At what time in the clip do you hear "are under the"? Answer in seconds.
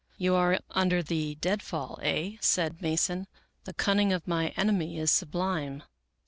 0.33-1.35